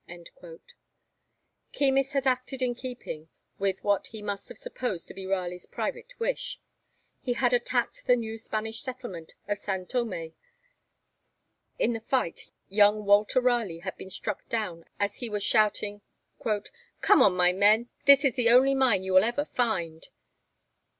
Keymis 1.73 2.13
had 2.13 2.25
acted 2.25 2.63
in 2.63 2.73
keeping 2.73 3.29
with 3.59 3.83
what 3.83 4.07
he 4.07 4.23
must 4.23 4.49
have 4.49 4.57
supposed 4.57 5.07
to 5.07 5.13
be 5.13 5.27
Raleigh's 5.27 5.67
private 5.67 6.15
wish; 6.19 6.59
he 7.19 7.33
had 7.33 7.53
attacked 7.53 8.07
the 8.07 8.15
new 8.15 8.39
Spanish 8.39 8.81
settlement 8.81 9.33
of 9.47 9.59
San 9.59 9.85
Thomé. 9.85 10.33
In 11.77 11.93
the 11.93 11.99
fight 11.99 12.49
young 12.67 13.05
Walter 13.05 13.39
Raleigh 13.41 13.81
had 13.85 13.95
been 13.95 14.09
struck 14.09 14.49
down 14.49 14.85
as 14.99 15.17
he 15.17 15.29
was 15.29 15.43
shouting 15.43 16.01
'Come 17.01 17.21
on, 17.21 17.35
my 17.35 17.53
men! 17.53 17.89
This 18.05 18.25
is 18.25 18.33
the 18.35 18.49
only 18.49 18.73
mine 18.73 19.03
you 19.03 19.13
will 19.13 19.23
ever 19.23 19.45
find.' 19.45 20.07